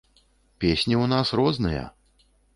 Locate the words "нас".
1.13-1.35